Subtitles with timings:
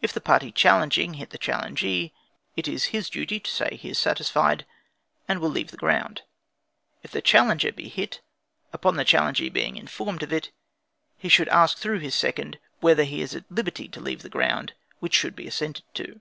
[0.00, 2.12] If the party challenging, hit the challengee,
[2.56, 4.66] it is his duty to say he is satisfied,
[5.28, 6.22] and will leave the ground.
[7.04, 8.22] If the challenger be hit,
[8.72, 10.50] upon the challengee being informed of it,
[11.16, 14.72] he should ask through his second, whether he is at liberty to leave the ground
[14.98, 16.20] which should be assented to.